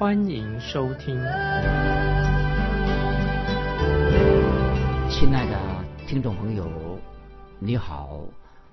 [0.00, 1.14] 欢迎收听。
[5.10, 6.98] 亲爱的听众朋友，
[7.58, 8.22] 你好，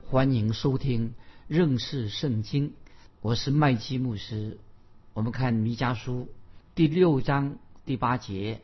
[0.10, 1.14] 欢迎收听
[1.50, 2.72] 认识圣经。
[3.20, 4.58] 我是麦基牧师。
[5.14, 6.30] 我们看弥迦书
[6.74, 8.62] 第六章第八节，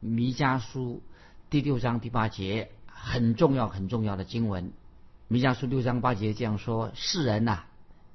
[0.00, 1.02] 弥迦书
[1.50, 4.72] 第六章第八节很重要很重要的经文。
[5.28, 7.64] 弥迦书六章八节这样说：世人呐，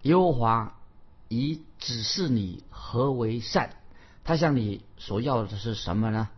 [0.01, 0.79] 耶和华
[1.27, 3.75] 已指示你何为善，
[4.23, 6.29] 他向你所要的是什么呢？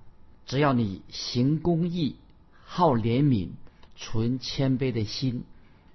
[0.45, 2.15] 只要你行公义，
[2.65, 3.49] 好怜悯，
[3.95, 5.43] 存谦卑的心，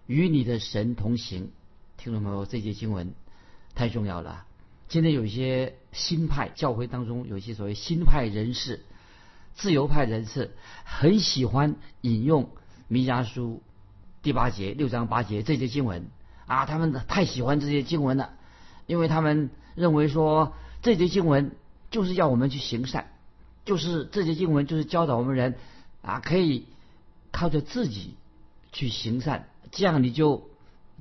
[0.06, 1.50] 与你的神同行。
[1.96, 2.46] 听懂没有？
[2.46, 3.12] 这节经文。
[3.74, 4.44] 太重要了。
[4.88, 8.84] 今天有一些新派教会当中，有一些所谓新派人士、
[9.54, 12.50] 自由派人士，很喜欢引用
[12.88, 13.62] 弥迦书
[14.22, 16.06] 第八节、六章八节这些经文
[16.46, 18.32] 啊，他们太喜欢这些经文了，
[18.86, 21.52] 因为他们认为说这些经文
[21.90, 23.06] 就是要我们去行善，
[23.64, 25.56] 就是这些经文就是教导我们人
[26.02, 26.66] 啊，可以
[27.32, 28.14] 靠着自己
[28.72, 30.50] 去行善，这样你就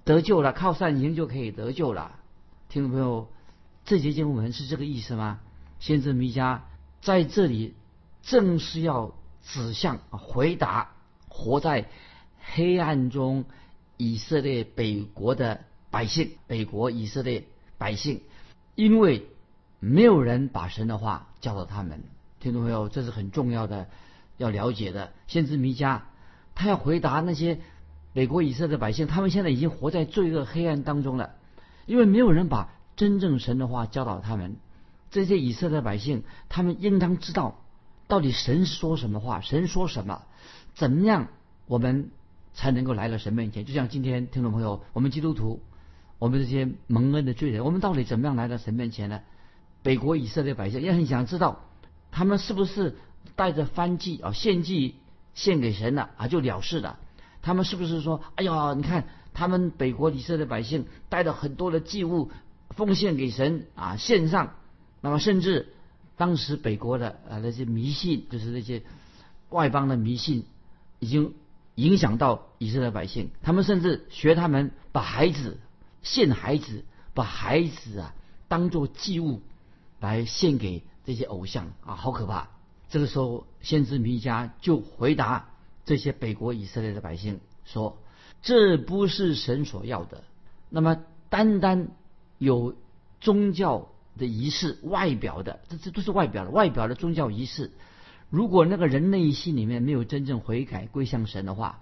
[0.03, 2.19] 得救了，靠善行就可以得救了。
[2.69, 3.27] 听众朋友，
[3.85, 5.39] 这些经文是这个意思吗？
[5.79, 6.61] 先知弥迦
[7.01, 7.75] 在这里
[8.23, 9.13] 正是要
[9.43, 10.95] 指向、回答
[11.29, 11.89] 活在
[12.39, 13.45] 黑暗中
[13.95, 17.45] 以色列北国的百姓，北国以色列
[17.77, 18.21] 百姓，
[18.75, 19.27] 因为
[19.79, 22.03] 没有人把神的话教导他们。
[22.39, 23.87] 听众朋友，这是很重要的
[24.37, 25.11] 要了解的。
[25.27, 26.01] 先知弥迦
[26.55, 27.59] 他要回答那些
[28.13, 31.31] 北国以色列百姓，他们现在已经活在罪恶黑暗当中了。
[31.85, 34.57] 因为没有人把真正神的话教导他们，
[35.09, 37.59] 这些以色列百姓，他们应当知道
[38.07, 40.23] 到底神说什么话，神说什么，
[40.73, 41.27] 怎么样
[41.65, 42.09] 我们
[42.53, 43.65] 才能够来到神面前？
[43.65, 45.61] 就像今天听众朋友，我们基督徒，
[46.19, 49.21] 我们这些蒙恩的罪人，我们到底怎么样来到神面前呢？
[49.87, 51.61] 北国以色列百姓也很想知道，
[52.11, 52.97] 他们是不是
[53.37, 54.95] 带着燔祭啊献祭
[55.33, 56.99] 献给神了啊就了事了？
[57.41, 59.07] 他们是不是说，哎呀，你看？
[59.33, 62.31] 他们北国以色列百姓带着很多的祭物
[62.71, 64.55] 奉献给神啊，献上。
[64.99, 65.73] 那么甚至
[66.17, 68.83] 当时北国的啊那些迷信，就是那些
[69.51, 70.43] 外邦的迷信，
[70.99, 71.33] 已经
[71.75, 73.29] 影响到以色列百姓。
[73.41, 75.59] 他们甚至学他们把孩子
[76.01, 76.83] 献孩子，
[77.13, 78.13] 把孩子啊
[78.49, 79.41] 当做祭物
[79.99, 82.49] 来献给这些偶像啊，好可怕！
[82.89, 85.49] 这个时候，先知弥迦就回答
[85.85, 87.97] 这些北国以色列的百姓说。
[88.39, 90.23] 这不是神所要的。
[90.69, 91.89] 那么，单单
[92.37, 92.75] 有
[93.19, 97.71] 宗教的仪式，外表的，这这都是外表的，外表的宗教仪式。
[98.29, 101.81] 如果那个人内心里面没有真正悔改归向神的话，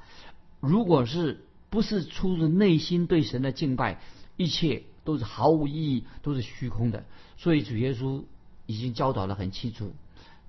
[0.62, 4.00] 如果是不是出自内心对神的敬拜，
[4.38, 7.06] 一切都是毫无意义，都是虚空的。
[7.38, 8.24] 所以主耶稣
[8.66, 9.94] 已经教导的很清楚，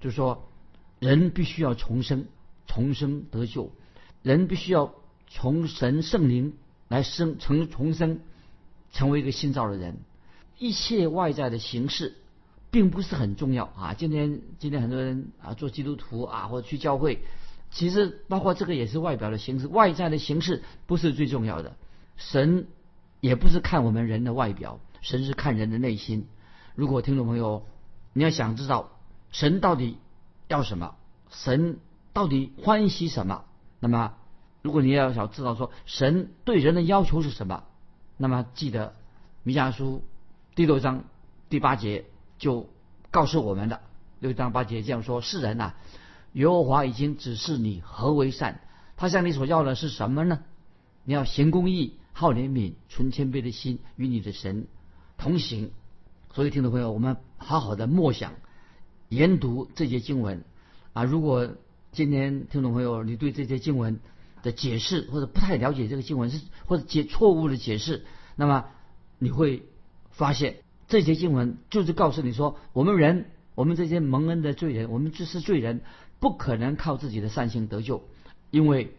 [0.01, 0.49] 就是说，
[0.99, 2.27] 人必须要重生，
[2.67, 3.71] 重生得救，
[4.25, 4.93] 人必须要。
[5.29, 6.55] 从神圣灵
[6.87, 8.21] 来生成重生，
[8.93, 9.97] 成为一个新造的人，
[10.57, 12.15] 一切外在的形式
[12.71, 13.95] 并不是很重要啊。
[13.95, 17.25] 今天今天很多人啊做基督徒啊或者去教会，
[17.73, 21.77] 其实包括这个也是外表的形式，外在的形式不是最重要的。
[22.17, 22.69] 神
[23.27, 26.29] 也不是看我们人的外表，神是看人的内心。
[26.77, 27.67] 如果听众朋友
[28.13, 28.93] 你要想知道
[29.33, 29.99] 神到底
[30.47, 30.95] 要什么，
[31.31, 31.81] 神
[32.13, 33.45] 到底欢喜什么，
[33.81, 34.15] 那么。
[34.63, 37.65] 如果你要想知道说神对人的要求是什么，
[38.17, 38.95] 那么记得
[39.43, 40.05] 弥迦书
[40.55, 41.05] 第六章
[41.49, 42.05] 第八节
[42.39, 42.69] 就
[43.11, 43.81] 告诉我们的
[44.21, 45.75] 六章八节这样说：世人呐，
[46.33, 48.61] 耶和华已经指示你何为善，
[48.97, 50.41] 他向你所要的是什么呢？
[51.05, 54.69] 你要行公义，好怜悯，存谦卑的心，与你的神
[55.19, 55.71] 同行。
[56.33, 58.33] 所以，听众朋友，我们好好的默想
[59.11, 60.43] 研读这些经文
[60.95, 61.05] 啊。
[61.05, 61.57] 如果
[61.93, 64.01] 今天听众朋友你对这些经文，
[64.43, 68.65] 的解释或者不太了解这个经文是或者解错误的解释，那么
[69.19, 69.65] 你会
[70.11, 75.83] 发现这些经文就是告诉你说，我们人，我们这些蒙恩的罪人，我们只是罪人，
[76.19, 78.09] 不可能靠自己的善行得救，
[78.51, 78.95] 因为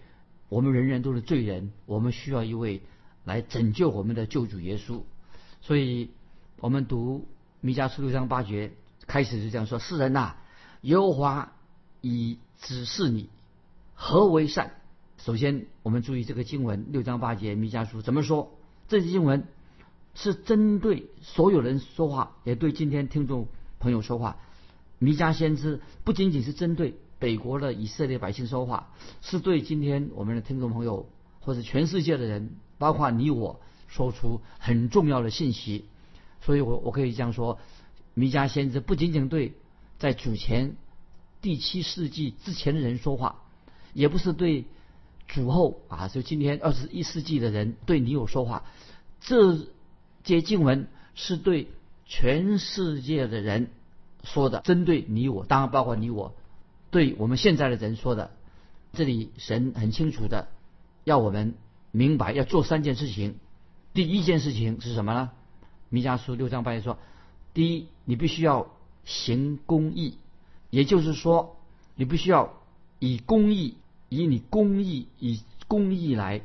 [0.50, 2.84] 我们人人都是罪人，我们需要一位
[3.28, 5.04] 来拯救我们的救主耶稣。
[5.62, 6.12] 所以，
[6.62, 7.28] 我们读
[7.60, 8.72] 弥迦书六章八节
[9.06, 10.36] 开始就这样说：世人呐，
[10.82, 11.52] 耶和华
[12.00, 13.30] 已指示你
[13.94, 14.72] 何为善。
[15.18, 18.58] 首先，我们注意这个经文六章八节弥迦书怎么说？
[18.88, 19.46] 这些经文
[20.16, 24.38] 是针对所有人说话，也对今天听众朋友说话。
[25.00, 31.10] 弥迦先知不仅仅是针对北国的以色列百姓说话，是对今天我们的听众朋友
[31.42, 35.86] 或者全世界的人，包括你我，说出很重要的信息。
[36.42, 37.60] 所以我我可以这样说：
[38.14, 39.54] 弥迦先知不仅仅对
[40.00, 40.76] 在主前
[41.42, 43.44] 第七世纪之前的人说话，
[43.94, 44.66] 也不是对
[45.28, 48.64] 主后啊，就今天二十一世纪的人对你我说话。
[49.20, 49.58] 这
[50.24, 51.68] 些经文是对
[52.06, 53.72] 全世界的人。
[54.24, 56.36] 说的针对你我，当然包括你我，
[56.92, 58.32] 对我们现在的人说的。
[58.92, 60.50] 这里神很清楚的
[61.06, 61.54] 要我们
[61.98, 63.38] 明白，要做三件事情。
[63.92, 65.32] 第一件事情是什么呢？
[65.90, 67.00] 弥迦书六章八节说：
[67.56, 68.68] 第一，你必须要
[69.04, 70.14] 行公义，
[70.70, 71.58] 也就是说，
[71.96, 72.54] 你必须要
[73.00, 73.78] 以公义，
[74.10, 76.42] 以你公义，以公义来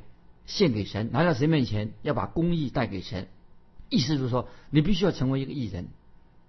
[0.46, 3.28] 献给神，来到神面前，要把公义带给神。
[3.90, 5.88] 意思就是说，你必须要成为一个艺人。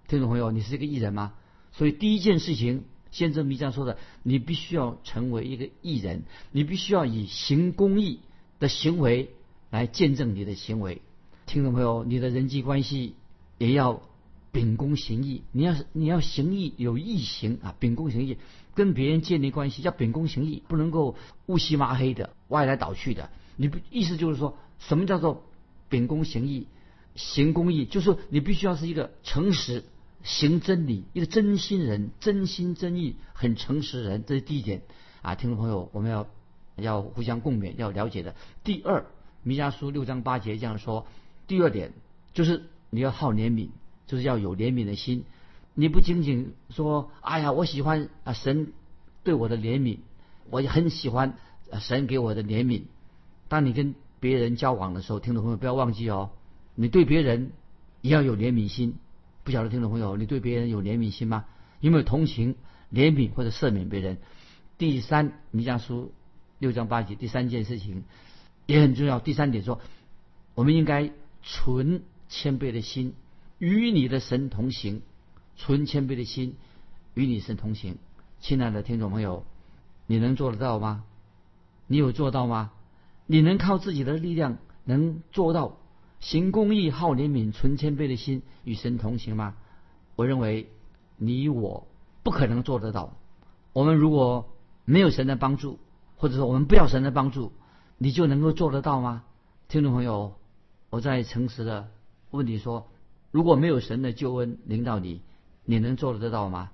[0.08, 1.34] 听众朋友，你是一个艺人吗？
[1.72, 6.22] 所以第一件事情，先知弥迦说的，你必须要成为一个艺人，
[6.52, 8.20] 你必须要以行公义
[8.64, 9.28] 的行为
[9.70, 11.02] 来见证你的行为。
[11.44, 13.14] 听众朋友，你的人际关系
[13.58, 14.00] 也要
[14.52, 18.38] 秉公行义，你要你要行义有义行啊，秉公行义，
[18.74, 23.28] 跟别人建立关系要秉公行义，不能够乌漆抹黑的歪来倒去的。
[23.56, 25.44] 你不意思就是说什么叫做
[25.90, 26.66] 秉公行义、
[27.14, 27.84] 行公义？
[27.84, 29.84] 就是你必须要是一个诚实。
[30.22, 34.80] 行真理，一个真心人，真心真意，很诚实人，这是第一点
[35.20, 36.26] 啊，听众朋友，我们要
[36.76, 38.34] 要互相共勉，要了解的。
[38.62, 39.06] 第二，
[39.42, 41.06] 弥迦书六章八节这样说。
[41.46, 41.92] 第二点
[42.32, 43.68] 就是你要好怜悯，
[44.06, 45.24] 就是要有怜悯的心。
[45.74, 48.72] 你不仅仅说，哎呀，我喜欢啊神
[49.22, 49.98] 对我的怜悯，
[50.50, 51.34] 我也很喜欢
[51.80, 52.84] 神给我的怜悯。
[53.48, 56.30] 当你跟别人交往的时候，听众朋友不要忘记哦，
[56.74, 57.52] 你对别人
[58.00, 58.94] 也要有怜悯心。
[59.42, 61.44] 不晓得听众朋友，你对别人有怜悯心吗？
[61.80, 62.54] 有没有同情、
[62.90, 64.16] 怜悯或者赦免别人？
[64.78, 66.12] 第三，弥迦书
[66.58, 68.04] 六章八节，第三件事情
[68.66, 69.20] 也很重要。
[69.20, 69.80] 第三点说，
[70.54, 71.10] 我们应该
[71.42, 73.14] 存谦卑的心，
[73.58, 75.02] 与你的神同行。
[75.56, 76.56] 存谦卑的心，
[77.14, 77.96] 与你神同行。
[78.40, 79.44] 亲爱的听众朋友，
[80.06, 81.04] 你能做得到吗？
[81.86, 82.72] 你有做到吗？
[83.26, 85.76] 你能靠自己的力量能做到？
[86.20, 89.54] 行公义、好怜悯、存谦卑的心，与神同行吗？
[90.16, 90.70] 我认为
[91.16, 91.86] 你我
[92.22, 93.16] 不可能做得到。
[93.72, 94.48] 我们如果
[94.84, 95.78] 没有神的帮助，
[96.16, 97.52] 或者说我们不要神的帮助，
[97.98, 99.24] 你就能够做得到吗？
[99.68, 100.34] 听众朋友，
[100.90, 101.88] 我在诚实的
[102.30, 102.88] 问你说：
[103.30, 105.22] 如果没有神的救恩领导你，
[105.64, 106.70] 你能做得到吗？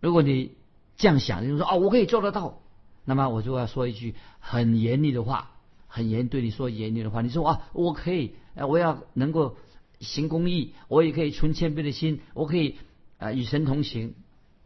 [0.00, 0.52] 如果你
[0.96, 2.60] 这样想，就说哦，我可以做得到，
[3.04, 5.52] 那么我就要说一句很严厉的话，
[5.86, 7.22] 很严对你说严厉的话。
[7.22, 8.34] 你说啊，我可以。
[8.54, 9.56] 我要能够
[10.00, 12.76] 行公义，我也可以存谦卑的心，我可以
[13.16, 14.14] 啊与神同行。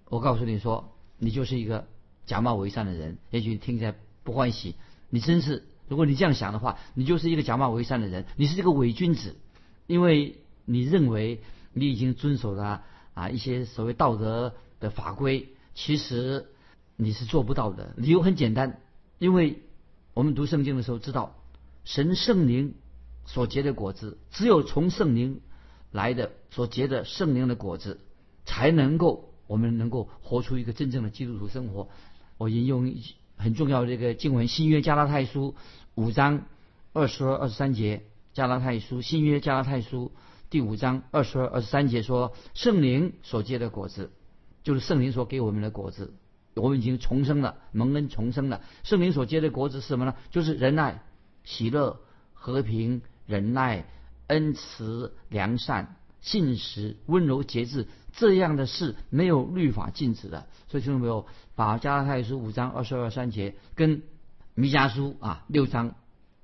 [0.07, 1.87] 我告诉你说，你就是一个
[2.25, 3.19] 假冒伪善的人。
[3.31, 3.95] 也许听起来
[4.27, 4.75] 不欢喜，
[5.09, 9.37] 你真是，如果你这样想的话，你就是一个假冒伪善的人，你是一个伪君子，
[9.87, 11.41] 因为你认为
[11.73, 12.83] 你已经遵守了
[13.15, 16.47] 啊一些所谓道德的法规，其实
[16.97, 17.95] 你是做不到的。
[17.97, 18.81] 理由很简单，
[19.19, 19.63] 因为
[20.13, 21.35] 我们读圣经的时候知道，
[21.85, 22.75] 神圣灵。
[23.29, 25.41] 所结的果子，只有从圣灵
[25.91, 27.99] 来的所结的圣灵的果子，
[28.45, 31.89] 才能够我们能够活出一个真正的基督徒生活。
[32.39, 33.03] 我引用一
[33.37, 35.55] 很重要的这个经文，新约加拉太书
[35.95, 36.47] 五章
[36.93, 38.03] 二十二、二十三节。
[38.33, 40.13] 加拉太书新约加拉太书
[40.51, 44.11] 第五章二十二、二十三节说，圣灵所结的果子，
[44.63, 46.15] 就是圣灵所给我们的果子。
[46.55, 48.61] 我们已经重生了，蒙恩重生了。
[48.83, 50.15] 圣灵所结的果子是什么呢？
[50.31, 51.03] 就是仁爱、
[51.45, 52.01] 喜乐、
[52.33, 53.03] 和平。
[53.27, 53.85] 忍耐、
[54.29, 60.47] 恩慈、良善、信实、温柔、节制，这样的事没有律法禁止的。
[60.69, 64.03] 所以听众朋友，把加拉太书五章二十二三节跟
[64.55, 65.95] 弥迦书啊六章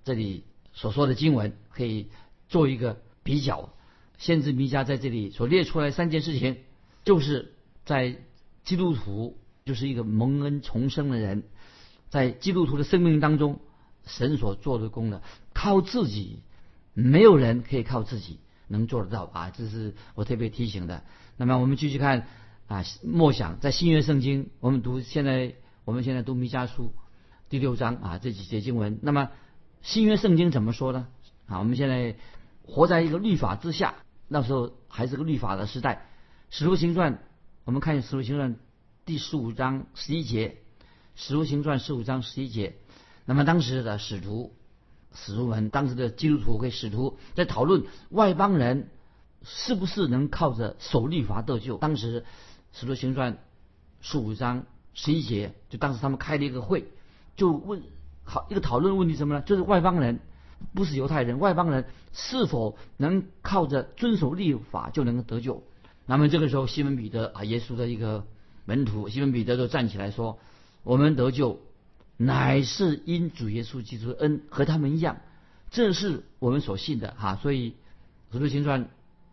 [0.05, 2.09] 这里所说的经文可以
[2.49, 3.71] 做一个比较。
[4.19, 6.59] 先知弥迦在这里所列出来三件事情，
[7.05, 8.17] 就是在
[8.65, 11.43] 基督徒就是一个蒙恩重生的人，
[12.09, 13.61] 在基督徒的生命当中，
[14.07, 15.21] 神所做的功呢，
[15.53, 16.43] 靠自己。
[16.95, 18.39] 没有人可以靠自己
[18.69, 19.51] 能做得到啊！
[19.57, 21.03] 这是我特别提醒的。
[21.37, 22.27] 那么我们继续看
[22.69, 26.93] 啊，默想在新约圣经，我们读现在我们现在读弥迦书
[27.49, 28.99] 第六章啊这几节经文。
[29.03, 29.31] 那么
[29.81, 31.09] 新约圣经怎么说呢？
[31.47, 32.17] 啊，我们现在
[32.65, 33.95] 活在一个律法之下，
[34.29, 36.07] 那时候还是个律法的时代。
[36.51, 37.19] 使徒行传，
[37.65, 38.57] 我们看使徒行传
[39.05, 40.49] 第十五章十一节，
[41.15, 42.77] 《使徒行传》十五章十一节。
[43.25, 44.55] 那么当时的使徒、
[45.15, 48.91] 使徒们，当时的基督徒跟使徒在讨论外邦人
[49.45, 51.77] 是不是能靠着守律法得救。
[51.79, 52.21] 当时
[52.73, 53.35] 《使徒行传》
[54.01, 56.87] 十五章十一节，就当时他们开了一个会，
[57.37, 57.83] 就问
[58.25, 59.43] 好一个讨论问题什么呢？
[59.43, 60.21] 就是外邦人
[60.75, 65.63] 不是犹太人，外邦人是否能靠着遵守律法就能够得救？
[66.07, 68.27] 那么这个时候，西门彼得啊，耶稣的一个
[68.65, 70.39] 门徒，西门彼得就站起来说
[70.83, 71.61] ：“我们得救。”
[72.19, 75.17] 乃是因主耶稣基督的恩和他们一样，
[75.71, 77.37] 这是我们所信的哈。
[77.37, 77.71] 所以
[78.33, 78.85] 《使徒行传》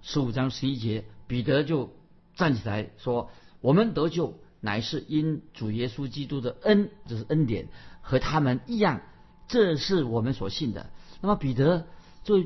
[0.01, 1.94] 十五章十一节，彼得就
[2.36, 3.29] 站起来说
[3.62, 7.68] ：“我们得救乃是因主耶稣基督的恩，这是恩典，
[8.01, 9.01] 和他们一样，
[9.48, 10.89] 这是我们所信的。”
[11.22, 11.88] 那么彼得
[12.24, 12.44] 就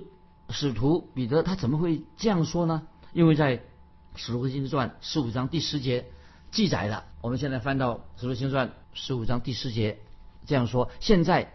[0.49, 2.87] 使徒彼得他怎么会这样说呢？
[3.13, 3.57] 因为在
[4.15, 6.05] 《使徒行传》十五章第十节
[6.51, 7.05] 记载了。
[7.21, 9.99] 我们现在翻到《使徒行传》十五章第十节。
[10.45, 11.53] 这样说，现在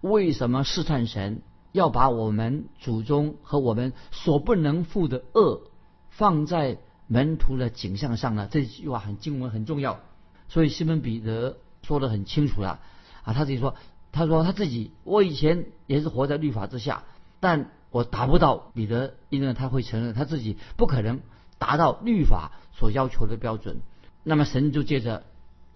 [0.00, 1.42] 为什么试探神
[1.72, 5.62] 要把我们祖宗和我们所不能负的恶
[6.08, 8.48] 放在门徒的景象上呢？
[8.50, 10.00] 这句话很经文很重要，
[10.48, 12.80] 所以西门彼得说的很清楚了
[13.22, 13.74] 啊，他自己说，
[14.12, 17.04] 他说他自己，我以前也是活在律法之下，
[17.40, 21.20] 但我达不到彼得，因为他会承认他自己不可能
[21.58, 23.80] 达到律法所要求的标准。
[24.22, 25.24] 那么神就借着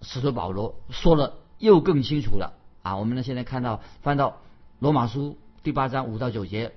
[0.01, 1.37] 使徒保罗说了。
[1.57, 2.97] 又更清楚了啊！
[2.97, 4.41] 我们呢现在看到翻到
[4.79, 6.73] 罗马书第八章五到九节，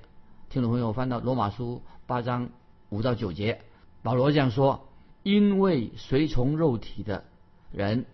[0.48, 2.48] 听众朋友翻到罗马书八章
[2.88, 3.60] 五到九节，
[4.02, 4.88] 保罗这样说：
[5.22, 7.24] 因为随从肉体的
[7.70, 8.06] 人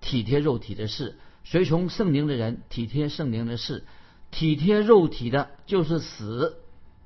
[0.00, 3.84] 体贴肉体的事，随从圣灵的人体贴圣灵的事。
[4.30, 6.58] 体贴肉体的就是死，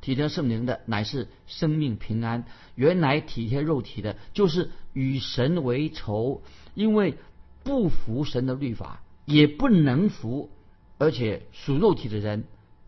[0.02, 2.44] 体贴圣灵的乃是生命平安。
[2.74, 6.42] 原来体贴肉体的就是与神为仇，
[6.74, 7.16] 因为
[7.62, 9.00] 不服神的律法。
[9.24, 10.50] 也不能服，
[10.98, 12.44] 而且属肉体的人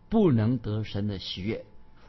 [0.09, 1.65] 不能得神的喜悦。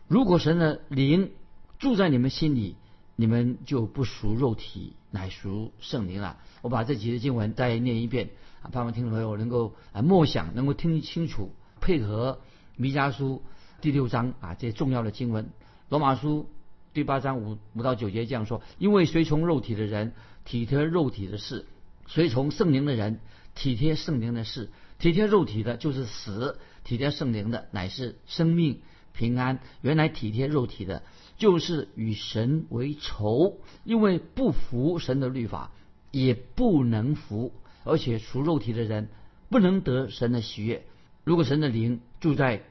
[0.06, 1.32] 如果神的灵
[1.78, 2.76] 住在你们心里，
[3.16, 6.38] 你们就不属肉体，乃属圣灵了。
[6.62, 8.30] 我把这几节经文再念一遍
[8.62, 12.40] 啊，盼望听众朋友能够啊默想，能够听清楚，配合
[12.76, 13.42] 弥迦书
[13.80, 15.50] 第六章啊这些重要的经文。
[15.88, 16.48] 罗马书
[16.92, 20.14] 第八章五五到九节这样说：因为随从肉体的人
[20.44, 21.66] 体贴肉体的事，
[22.06, 23.20] 随从圣灵的人。
[23.54, 26.54] 体贴圣灵的事，体贴肉体的就是死；
[26.88, 28.80] 体贴圣灵的乃是生命
[29.12, 29.58] 平安。
[29.82, 31.02] 原来体贴肉体的，
[31.36, 35.70] 就是与神为仇，因为不服神的律法，
[36.10, 37.52] 也不能服，
[37.84, 39.10] 而且属肉体的人
[39.50, 40.86] 不能得神的喜悦。
[41.24, 42.62] 如果神的灵住在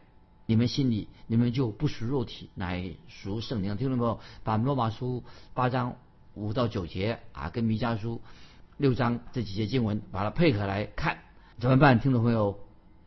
[0.47, 3.77] 你们心里，你们就不属肉体，乃属圣灵。
[3.77, 4.19] 听懂没有？
[4.43, 5.97] 把罗马书八章
[6.33, 8.19] 五到九节啊，跟弥迦书。
[8.77, 11.19] 六章这几节经文，把它配合来看，
[11.59, 11.99] 怎么办？
[11.99, 12.59] 听众朋友，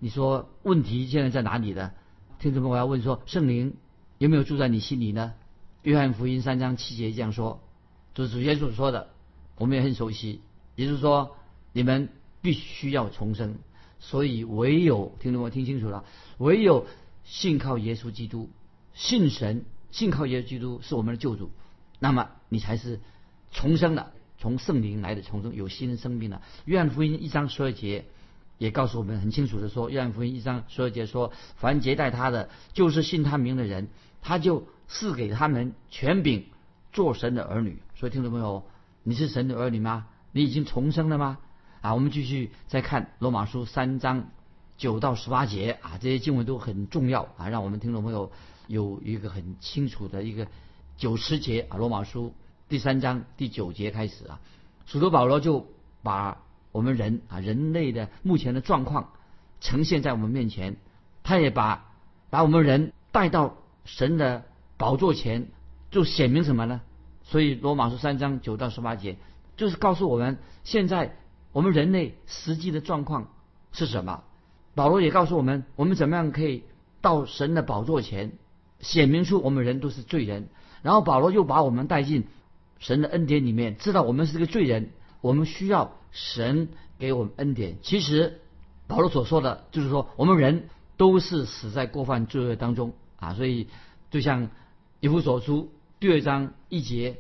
[0.02, 1.92] 你说问题现在在哪里呢？
[2.38, 3.75] 听众朋友要问说，圣灵
[4.16, 5.35] 有没有住在你心里呢？
[5.83, 7.61] 约翰福音三章七节这样说，
[8.14, 9.11] 就是主耶稣说的，
[9.57, 10.40] 我们也很熟悉。
[10.75, 11.37] 也就是说，
[11.75, 12.09] 你们
[12.40, 13.57] 必须要重生，
[13.99, 16.07] 所以唯有听众朋友听清楚了，
[16.38, 16.87] 唯有
[17.23, 18.49] 信靠耶稣基督，
[18.95, 21.50] 信神，信靠耶稣基督是我们的救主，
[21.99, 23.00] 那么你才是
[23.50, 24.12] 重生的。
[24.38, 26.40] 从圣灵来的重生，有新生命了。
[26.64, 28.07] 约翰福音一章十二节
[28.61, 33.88] 也告诉我们很清楚的说，约翰福音一章十二节说，凡接待他的，就是信他名的人，
[34.21, 36.45] 他就赐给他们权柄，
[36.93, 37.83] 做神的儿女。
[37.95, 38.64] 所以听众朋友，
[39.02, 40.09] 你是神的儿女吗？
[40.33, 41.38] 你已经重生了吗？
[41.81, 44.29] 啊，我们继续再看罗马书三章
[44.76, 48.31] 九到十八节啊，这些经文都很重要啊，让我们听众朋友
[48.67, 50.47] 有一个很清楚的一个
[50.99, 52.35] 九十节啊，罗马书。
[52.69, 54.38] 第三章第九节开始啊，
[54.85, 55.67] 使徒保罗就
[56.02, 59.12] 把我们人啊人类的目前的状况
[59.61, 60.77] 呈现在我们面前，
[61.23, 61.93] 他也把
[62.31, 64.45] 把我们人带到神的
[64.77, 65.49] 宝座前，
[65.91, 66.81] 就显明什么呢？
[67.23, 69.17] 所以罗马书三章九到十八节
[69.57, 71.17] 就是告诉我们，现在
[71.53, 73.29] 我们人类实际的状况
[73.73, 74.23] 是什么？
[74.75, 76.65] 保罗也告诉我们，我们怎么样可以
[77.00, 78.33] 到神的宝座前
[78.81, 80.49] 显明出我们人都是罪人。
[80.83, 82.27] 然后保罗又把我们带进。
[82.79, 84.89] 神的恩典里面，知道我们是个罪人，
[85.21, 87.77] 我们需要神给我们恩典。
[87.83, 88.41] 其实
[88.87, 93.35] 保罗所说的就是说，我们人都是死在过犯罪恶当中啊。
[93.35, 93.69] 所以
[94.11, 94.50] 就像
[95.00, 97.19] 以弗所书第二章一节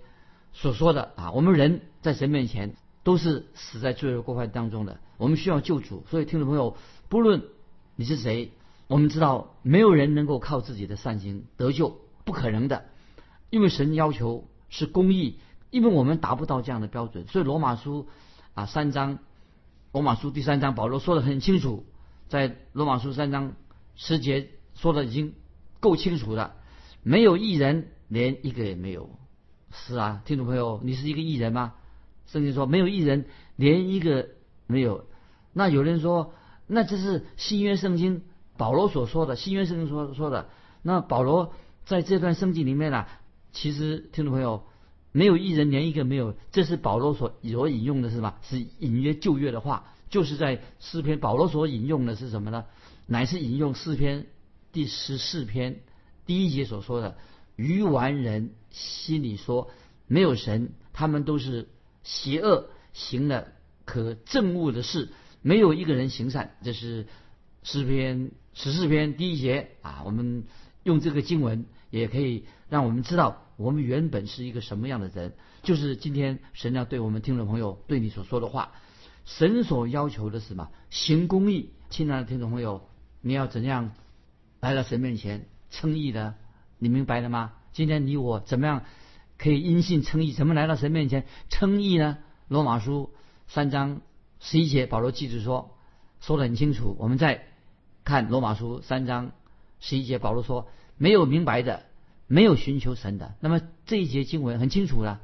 [0.52, 6.04] 所说的啊，我们人在神面前都是死在罪恶过犯当中的，我们需要救主。
[6.10, 6.76] 所以听众朋友，
[7.08, 7.42] 不论
[7.96, 8.52] 你是谁，
[8.86, 12.86] 我们知道没有人能够靠自己的善行得救，不可能的，
[13.50, 15.38] 因为神要求是公义。
[15.70, 18.08] 因为我们达不到这样的标准，所以罗马书
[18.54, 19.18] 啊三章
[19.92, 21.86] 罗马书第三章保罗说的很清楚，
[22.28, 23.52] 在罗马书三章
[23.96, 25.34] 十节说的已经
[25.80, 26.56] 够清楚了，
[27.02, 29.10] 没有一人，连一个也没有。
[29.72, 31.74] 是啊，听众朋友，你是一个艺人吗？
[32.26, 34.28] 圣经说没有艺人，连一个
[34.66, 35.06] 没有。
[35.52, 36.34] 那有人说，
[36.66, 38.22] 那这是新约圣经
[38.56, 40.48] 保罗所说的，新约圣经说说的。
[40.82, 41.52] 那保罗
[41.84, 43.06] 在这段圣经里面呢，
[43.52, 44.64] 其实听众朋友，
[45.12, 46.36] 没有一人，连一个没有。
[46.52, 48.40] 这是保罗所所引用的是吧？
[48.42, 51.18] 是隐约旧约的话，就是在诗篇。
[51.18, 52.64] 保罗所引用的是什么呢？
[53.06, 54.26] 乃是引用诗篇
[54.72, 55.80] 第十四篇
[56.26, 57.16] 第一节所说的。
[57.56, 59.70] 愚顽人心里说
[60.06, 61.68] ：“没有神，他们都是
[62.02, 63.48] 邪恶，行了
[63.84, 65.10] 可憎恶的事，
[65.42, 67.06] 没有一个人行善。”这是
[67.62, 70.02] 诗篇十四篇第一节啊。
[70.06, 70.44] 我们
[70.84, 75.34] 用这个经文，也可以让我们知道我们原本是一个什么样的人。
[75.62, 78.72] 就是今天神要对我们听众朋友对你所说的话，
[79.26, 80.70] 神所要求的是什么？
[80.88, 81.70] 行公义。
[81.90, 82.88] 亲爱的听众朋友，
[83.20, 83.92] 你要怎样
[84.60, 86.36] 来到神面前称义的？
[86.78, 87.52] 你明白了吗？
[87.72, 88.84] 今天你我怎么样
[89.36, 90.32] 可以因信称义？
[90.32, 92.16] 怎么来到神面前称义呢？
[92.48, 93.12] 罗马书
[93.46, 94.00] 三章
[94.40, 95.76] 十一节，保罗记着说，
[96.20, 96.96] 说得很清楚。
[96.98, 97.44] 我们再
[98.04, 99.32] 看罗马书三章
[99.80, 101.84] 十一节，保罗说，没有明白的，
[102.30, 103.34] 没有寻求神的。
[103.40, 105.20] 那么这一节经文很清楚了，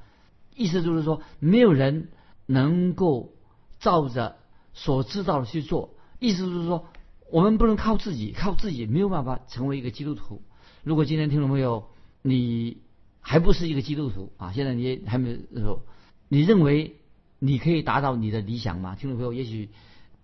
[0.56, 2.08] 意思就是说，没有人
[2.46, 3.32] 能够
[3.78, 4.38] 照着
[4.74, 5.94] 所知道的去做。
[6.18, 6.86] 意思就是说，
[7.30, 10.42] 我们不能靠自己，靠自己没有办法成为一个基督徒。
[10.82, 11.86] 如果今天听众朋友，
[12.22, 12.78] 你
[13.20, 15.82] 还不是一个基督徒啊，现在你还没有，
[16.28, 16.96] 你认为
[17.38, 18.96] 你可以达到你的理想吗？
[18.96, 19.68] 听众朋友，也许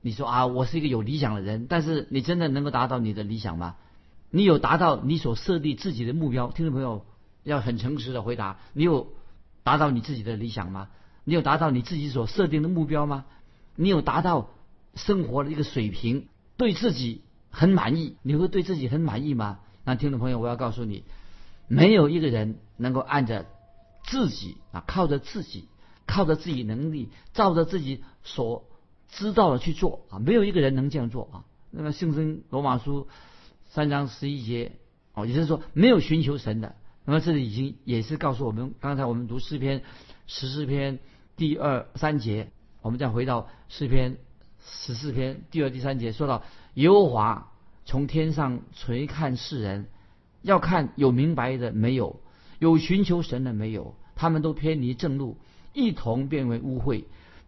[0.00, 3.76] 你说啊，我是一个有理想的人，但是你真的能够达到你的理想吗？
[4.34, 6.48] 你有达到你所设立自己的目标？
[6.48, 7.04] 听众朋友
[7.44, 9.12] 要很诚实的回答，你有
[9.62, 10.88] 达到你自己的理想吗？
[11.24, 13.26] 你有达到你自己所设定的目标吗？
[13.76, 14.48] 你有达到
[14.94, 18.16] 生活的一个水平，对自己很满意？
[18.22, 19.60] 你会对自己很满意吗？
[19.84, 21.04] 那听众朋友，我要告诉你，
[21.68, 23.44] 没有一个人能够按着
[24.02, 25.68] 自己啊，靠着自己，
[26.06, 28.64] 靠着自己能力，照着自己所
[29.10, 31.44] 知道的去做啊，没有一个人能这样做啊。
[31.70, 33.02] 那么《圣经罗马书》
[33.72, 34.72] 三章十一节
[35.14, 36.74] 哦，也就是说没有寻求神的。
[37.06, 39.82] 那么这里已经也是告诉我们，刚才我们读诗篇
[40.26, 40.98] 十四篇
[41.36, 42.50] 第二三节，
[42.82, 44.18] 我们再回到诗篇
[44.62, 47.48] 十四篇第二第三节，说到耶和华。
[47.84, 49.86] 从天上垂看世人，
[50.42, 52.20] 要看有明白的没有，
[52.60, 55.36] 有寻求神的没有，他们都偏离正路，
[55.72, 57.06] 一同变为污秽，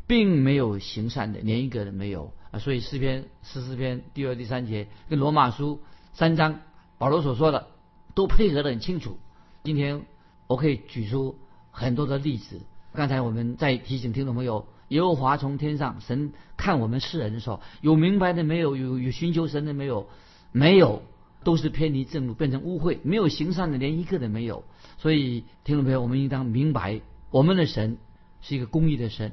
[0.09, 2.59] 并没有行善的，连一个人没有啊！
[2.59, 5.83] 所以诗篇十四篇第二、第三节跟罗马书
[6.15, 6.61] 三章
[6.97, 7.67] 保罗所说的
[8.15, 9.19] 都配合的很清楚。
[9.65, 10.03] 今天
[10.47, 11.37] 我可以举出
[11.73, 12.61] 很多的例子。
[12.93, 20.09] 刚才我们在提醒听众朋友，耶和华从天上神看我们世人的时候，有明白的没有，有有寻求神的没有。
[20.53, 21.03] 没有，
[21.43, 22.99] 都是偏离正路，变成污秽。
[23.03, 24.63] 没有行善的，连一个都没有。
[24.99, 27.01] 所以，听众朋友，我们应当明白，
[27.33, 27.99] 我们的神
[28.41, 29.33] 是一个公义的神，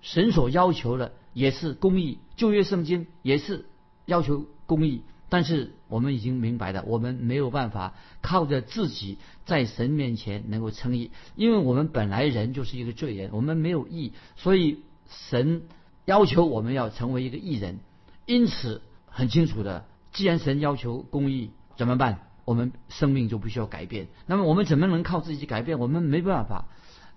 [0.00, 2.18] 神所要求的也是公义。
[2.34, 3.66] 旧约圣经也是
[4.06, 15.62] 要求公义，但是我们已经明白了，我们没有办法靠着自己在神面前能够称义，因为我们本来人就是一个罪人，我们没有义，所以神
[16.04, 17.78] 要求我们要成为一个义人。
[18.26, 19.84] 因此，很清楚的。
[20.12, 22.20] 既然神要求公义，怎么办？
[22.44, 24.08] 我们生命就必须要改变。
[24.26, 25.78] 那么我们怎么能靠自己改变？
[25.78, 26.66] 我们没办法，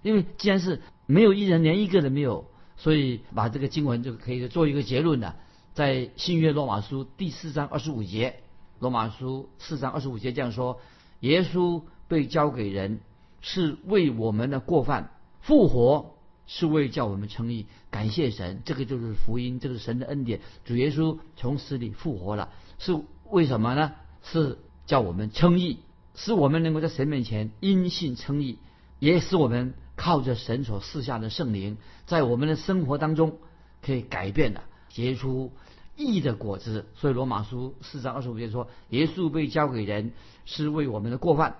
[0.02, 5.36] 因为既然是没有一人，连一个都没有，所以把这个经文就可以做一个结论了。
[5.78, 8.40] 在新约罗马书第四章二十五节，
[8.80, 10.82] 罗马书四章二十五节这样说：
[11.20, 13.00] 耶稣被交给人，
[13.42, 16.16] 是为我们的过犯复活，
[16.48, 17.68] 是为叫我们称义。
[17.92, 20.40] 感谢神，这个就是福音，这是神的恩典。
[20.66, 22.50] 主耶稣从死里复活了。
[22.80, 23.94] 是为什么呢？
[24.24, 25.78] 是叫我们称义，
[26.16, 28.58] 使我们能够在神面前因信称义，
[28.98, 33.38] 也使我们靠着神所赐下的圣灵，在我们的生活当中
[33.84, 35.52] 可以改变的，结出
[35.96, 36.88] 义的果子。
[36.96, 40.14] 所以罗马书四章二十五节说：“耶稣被交给人，
[40.46, 41.54] 是为我们的过犯；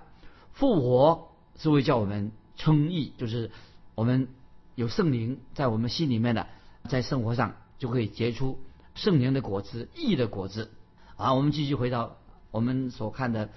[0.52, 3.50] 复活是为叫我们称义，就是
[3.94, 4.28] 我们
[4.74, 6.46] 有圣灵在我们心里面的，
[6.88, 8.58] 在生活上就可以结出
[8.94, 10.70] 圣灵的果子，义的果子。”
[11.16, 12.16] 好，我们继续回到
[12.50, 13.46] 我们所看的《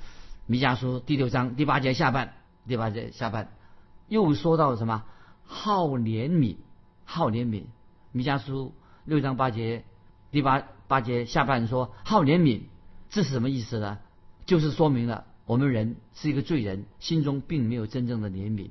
[0.47, 2.33] 弥迦书》第六章第八节下半，
[2.67, 3.53] 第八节下半
[4.07, 5.03] 又说到什么？
[5.45, 6.55] 好怜悯，
[7.05, 7.65] 好怜悯。
[8.13, 8.73] 弥迦书
[9.05, 9.83] 六章八节
[10.29, 12.61] 第八八节下半说好怜悯，
[13.09, 13.97] 这是什么意思呢？
[14.45, 18.69] 就是说明了我们人是一个罪人，心中并没有真正的怜悯。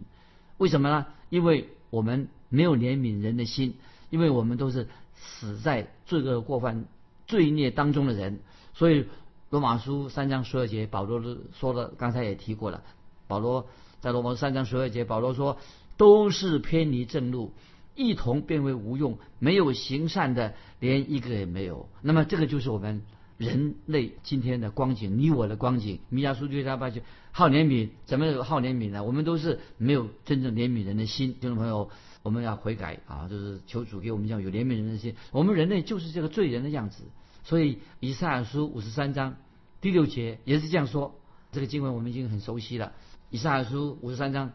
[0.57, 1.07] 为什么呢？
[1.31, 3.75] 因为我们没有怜悯人的心，
[4.09, 6.85] 因为我们都是死在罪恶过犯、
[7.27, 8.40] 罪孽当中的人，
[8.73, 9.07] 所以
[9.51, 11.21] 罗马书三章十二节，保罗
[11.53, 12.83] 说了，刚才也提过了。
[13.27, 13.66] 保罗
[14.01, 15.59] 在罗马书三章十二节，保罗说，
[15.97, 17.53] 都是偏离正路，
[17.94, 21.88] 一同变为无用，没有行善的，连一个也没有。
[22.03, 23.03] 那么这个就是我们
[23.37, 26.00] 人类今天的光景，你我的光景。
[26.09, 27.00] 弥迦书对他发就
[27.33, 29.05] 好怜悯，怎么有好怜悯呢？
[29.05, 31.90] 我们都是没有真正怜悯人的心，听众朋友。
[32.22, 35.14] 我们要悔改啊，就是求主给我们这样有怜悯人的心。
[35.33, 37.05] 我们人类就是这个罪人的样子，
[37.44, 39.37] 所以以赛亚书五十三章
[39.81, 41.18] 第六节也是这样说。
[41.50, 42.92] 这个经文我们已经很熟悉了。
[43.31, 44.53] 以赛亚书五十三章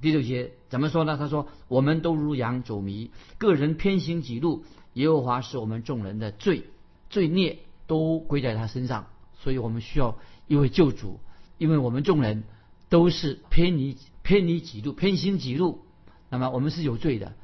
[0.00, 1.16] 第六节怎么说呢？
[1.16, 4.64] 他说：“我们都如羊走迷，个人偏行己路。
[4.92, 6.64] 耶和华是我们众人的罪，
[7.10, 9.06] 罪孽都归在他身上。
[9.38, 11.20] 所以我们需要一位救主，
[11.58, 12.44] 因为我们众人
[12.88, 15.80] 都是偏离偏离己路，偏行己路。”
[16.28, 17.34] 那么我们是有罪的，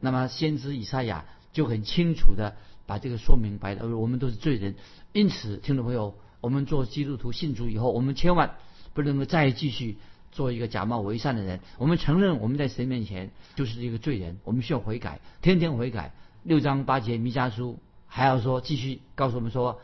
[0.00, 4.74] 那么先知以赛亚就很清楚的把这个说明白了，我们都是罪人。
[5.12, 8.56] 因此，听众朋友，我们做基督徒信主以后，我们千万
[8.92, 9.98] 不能够再继续
[10.34, 11.60] 做一个假冒伪善的人。
[11.78, 16.12] 我们承认我们在神面前就是一个罪人，我们需要悔改，天天悔改。
[16.42, 19.80] 六章八节弥迦书还要说，继续告诉我们说，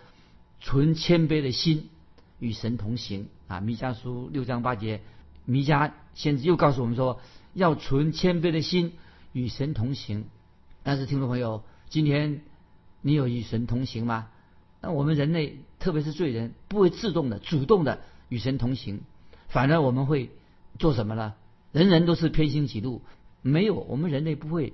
[0.60, 1.88] 存谦卑的心
[2.38, 3.60] 与神同行啊。
[3.60, 5.00] 弥迦书六章八节，
[5.46, 7.20] 弥迦先知又告诉我们说。
[7.52, 8.92] 要存谦卑的心
[9.32, 10.26] 与神同行，
[10.84, 12.42] 但是听众朋友，今天
[13.02, 14.28] 你有与神同行吗？
[14.80, 19.00] 那我们人类，特别是罪人，不会自动的、主动的与神同行，
[19.48, 20.30] 反而我们会
[20.80, 21.34] 做什么呢？
[21.72, 23.02] 人人都是偏心己路，
[23.42, 24.72] 没有我们人类不会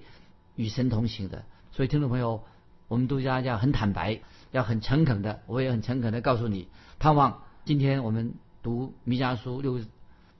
[0.54, 1.44] 与神同行的。
[1.72, 2.44] 所以听众朋友，
[2.86, 4.20] 我们都要要很坦白，
[4.52, 6.68] 要很诚恳的，我也很诚恳的告诉你，
[7.00, 9.80] 盼望今天我们读弥迦书六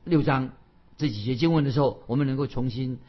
[0.04, 0.52] 六章。
[0.98, 3.00] 这几节经文的时候，我们能够重新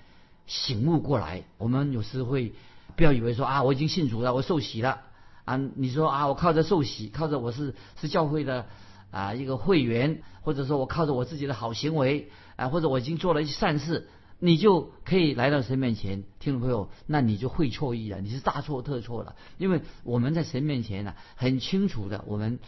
[0.47, 1.43] 醒悟过来。
[1.59, 2.53] 我们有时会
[2.95, 5.01] 不要以为说啊，我已经信主了，我受洗了
[5.45, 5.57] 啊。
[5.75, 8.65] 你说啊，我靠着受洗，靠着我是是教会的
[9.11, 14.07] 啊一个会员，或者说我靠着我自己的好行为啊，或者我已经做了一些善事，
[14.39, 16.23] 你就可以来到神面前。
[16.39, 19.35] 听众朋友，那你就会错意了，你是大错特错了。
[19.57, 22.59] 因为我们在神面前呢，很清楚的，我们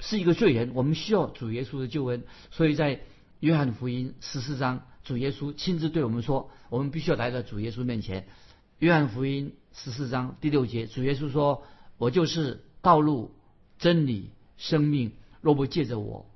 [0.00, 3.00] 是一个罪人，我们需要主耶稣的救恩，所以在。
[3.40, 8.26] 约翰福音十四章，主耶稣亲自对我们说：“我们必须要来到主耶稣面前。”
[8.80, 11.62] 约翰福音十四章第六节，主耶稣说
[11.98, 13.34] ：“我就是道路、
[13.78, 15.12] 真理、生命，
[15.46, 16.26] 若不借着我，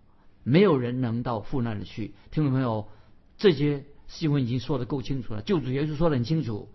[0.44, 2.88] 没有人能到父那里去。”听众朋友，
[3.36, 5.42] 这些新闻已经说得够清楚了。
[5.42, 6.68] 就主耶稣说得很清楚：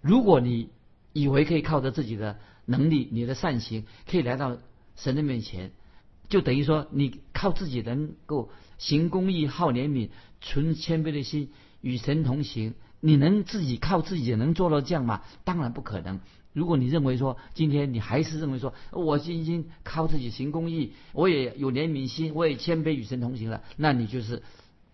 [0.00, 0.70] 如果你
[1.12, 4.56] 以为可以靠着自己的能力、你的善行，可以来到
[4.96, 5.72] 神的面前，
[6.30, 8.50] 就等于说你靠自己能够。
[8.76, 10.08] 行公义、好怜悯、
[10.40, 12.74] 存谦卑的心，与神同行。
[13.00, 15.22] 你能自己靠自己能做到这样吗？
[15.44, 16.20] 当然不可能。
[16.54, 24.42] 如果你认为说今天你还是认为说我已经靠自己行公义，我也有怜悯心，我也谦卑与神同行了，那你就是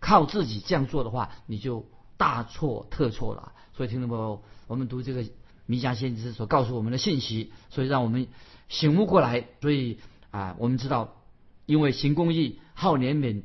[0.01, 3.53] 靠自己这样做的话，你就大错特错了。
[3.77, 5.25] 所以听众朋友，我们读这个
[5.67, 8.27] 弥迦先知所告诉我们的信息，所以让我们
[8.69, 9.47] 醒悟过来。
[9.61, 9.99] 所以
[10.33, 11.23] 啊，我们知道，
[11.67, 13.43] 因为行公义、好怜悯。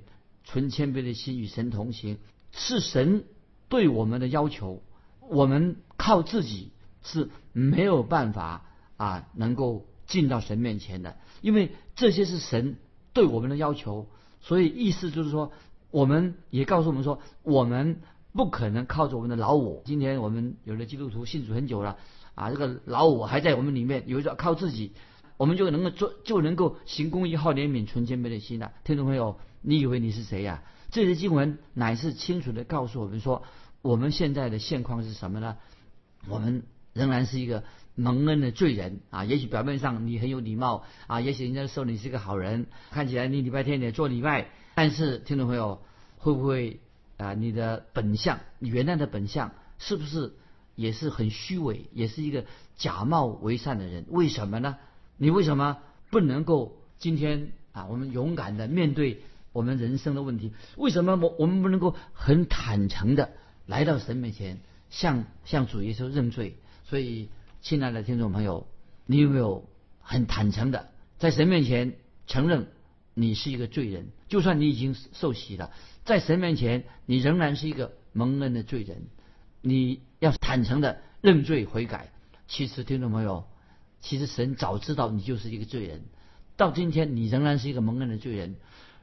[0.48, 2.20] 存谦卑的心与神同行，
[2.52, 3.26] 是神
[3.68, 4.84] 对我们的要求。
[5.28, 6.72] 我们靠自己
[7.06, 8.66] 是没有办法
[8.98, 11.16] 啊，能够进到神面前的。
[11.42, 12.76] 因为这些是神
[13.14, 14.08] 对我们的要求，
[14.42, 15.54] 所以意思就是说，
[15.92, 18.02] 我们也告诉我们说，我们
[18.34, 19.82] 不可能靠着我们的老我。
[19.86, 21.98] 今天我们有的基督徒信主很久了
[22.34, 24.92] 啊，这个老我还在我们里面，有一种靠自己，
[25.38, 28.74] 我们就能够做，就能够行公义、好怜悯、存谦卑的心了。
[28.84, 29.40] 听众朋友。
[29.68, 30.62] 你以为你是谁呀？
[30.92, 33.42] 这些经文乃是清楚的告诉我们说，
[33.82, 35.58] 我们现在的现况是什么呢？
[36.28, 36.62] 我们
[36.96, 39.26] 仍然是一个蒙恩的罪人啊！
[39.26, 45.82] 也许表面上你很有礼貌啊，也许人家说你是个好人，看起来你礼拜天也做礼拜，但是听众朋友，
[46.18, 46.80] 会不会
[47.18, 47.34] 啊？
[47.34, 50.34] 你的本相，你原来的本相，是不是
[50.76, 52.46] 也是很虚伪，也是一个
[52.78, 54.06] 假冒为善的人？
[54.10, 54.78] 为什么呢？
[55.18, 55.78] 你为什么
[56.10, 57.86] 不能够今天啊？
[57.88, 59.22] 我们勇敢的面对。
[59.52, 63.30] 我们人生的问题，为什么我我们不能够很坦诚的
[63.66, 66.58] 来到神面前，向向主耶稣认罪？
[66.88, 67.30] 所以，
[67.62, 68.68] 亲爱的听众朋友，
[69.06, 69.68] 你有没有
[70.00, 71.96] 很坦诚的在神面前
[72.28, 72.68] 承认
[73.16, 74.08] 你是一个罪人？
[74.28, 75.72] 就算你已经受洗了，
[76.04, 79.08] 在神面前你仍然是一个蒙恩的罪人。
[79.62, 82.12] 你要坦诚的认罪悔改。
[82.48, 83.48] 其实，听众朋友，
[84.00, 86.04] 其实神早知道你就是一个罪人，
[86.56, 88.58] 到今天你仍然是一个蒙恩的罪人。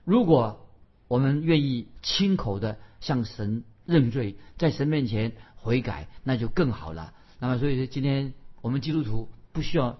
[0.04, 0.68] 如果
[1.08, 7.12] 我们愿意亲口的向神认罪，在神面前悔改，那就更好了。
[7.42, 9.98] 那么，所以说今天我们基督徒不需要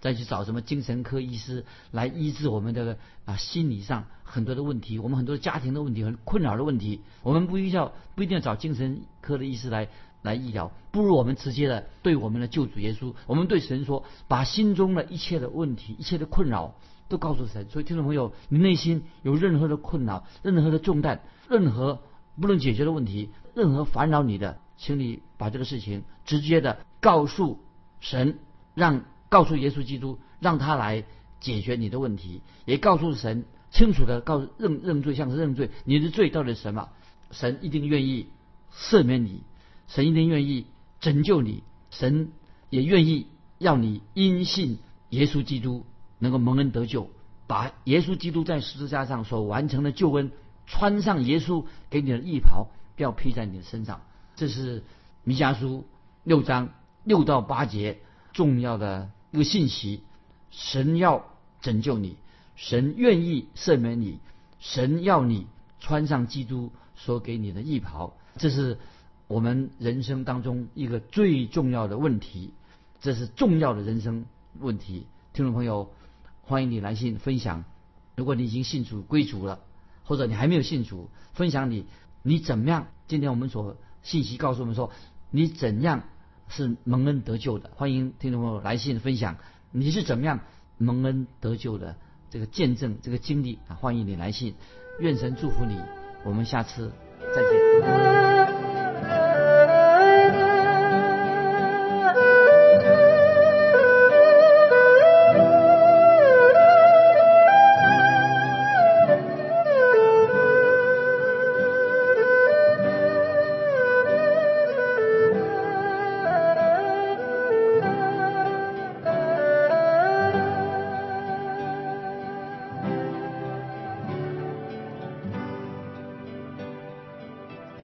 [0.00, 9.88] 再去找什么精神科医师来医治我们的啊心理上很多的问题，我们很多家庭的问题、很困扰的问题，我们不需要不一定要找精神科的医师来
[10.22, 16.74] 来医疗，不如我们直接的对我们的救主耶稣，我们对神说，把心中的一切的问题、一切的困扰
[17.08, 17.68] 都告诉神。
[17.68, 22.00] 所以听众朋友，你内心有任何的困扰、任何的重担、任何
[22.40, 27.58] 不能解决的问题、任何烦扰你的，请你把这个事情直接的告诉
[28.00, 28.38] 神，
[28.74, 31.04] 让告诉耶稣基督，让他来
[31.38, 36.88] 解决你的问题，也告诉神清楚的告诉认认罪，像是认罪，你的罪到底是什么？
[37.30, 38.30] 神一定愿意
[38.72, 39.42] 赦免你，
[39.86, 40.64] 神一定愿意
[40.98, 42.32] 拯救你，神
[42.70, 43.26] 也愿意
[43.58, 44.78] 要你因信
[45.10, 45.84] 耶稣基督
[46.18, 47.10] 能够蒙恩得救，
[47.46, 50.32] 把耶稣基督在十字架上所完成的救恩
[50.66, 54.00] 穿上耶稣给你的衣袍，要披在你的身上。
[54.40, 54.82] 这是
[55.22, 55.84] 弥迦书
[56.24, 56.70] 六章
[57.04, 57.98] 六到八节
[58.32, 60.02] 重要的一个信息。
[60.50, 61.26] 神要
[61.60, 62.16] 拯救你，
[62.56, 64.18] 神愿意赦免你，
[64.58, 65.46] 神要你
[65.78, 68.16] 穿上基督所给你的衣袍。
[68.38, 68.78] 这是
[69.26, 72.54] 我们人生当中一个最重要的问题，
[73.02, 74.24] 这是重要的人生
[74.58, 75.06] 问题。
[75.34, 75.92] 听众朋友，
[76.40, 77.64] 欢迎你来信分享。
[78.16, 79.60] 如果你已经信主归主了，
[80.04, 81.84] 或者你还没有信主，分享你
[82.22, 82.86] 你怎么样？
[83.06, 84.90] 今天我们所信息告诉我们说，
[85.30, 86.04] 你怎样
[86.48, 87.70] 是蒙恩得救的？
[87.74, 89.36] 欢迎听众朋友来信分享，
[89.70, 90.40] 你是怎么样
[90.78, 91.96] 蒙恩得救的
[92.30, 93.74] 这个见证、这个经历啊？
[93.74, 94.54] 欢迎你来信，
[94.98, 95.80] 愿神祝福你。
[96.24, 96.92] 我们下次
[97.34, 98.29] 再见。